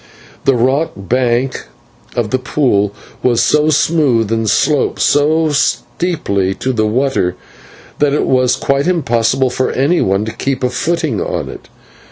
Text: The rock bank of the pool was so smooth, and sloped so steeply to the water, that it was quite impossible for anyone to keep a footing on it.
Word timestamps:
The 0.45 0.55
rock 0.55 0.93
bank 0.97 1.65
of 2.15 2.31
the 2.31 2.39
pool 2.39 2.91
was 3.21 3.43
so 3.43 3.69
smooth, 3.69 4.31
and 4.31 4.49
sloped 4.49 4.99
so 4.99 5.51
steeply 5.51 6.55
to 6.55 6.73
the 6.73 6.87
water, 6.87 7.35
that 7.99 8.11
it 8.11 8.25
was 8.25 8.55
quite 8.55 8.87
impossible 8.87 9.51
for 9.51 9.69
anyone 9.71 10.25
to 10.25 10.31
keep 10.31 10.63
a 10.63 10.71
footing 10.71 11.21
on 11.21 11.49
it. 11.49 11.69